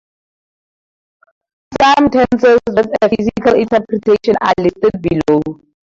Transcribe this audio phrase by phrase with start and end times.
[1.79, 5.41] Some tensors with a physical interpretation are listed below.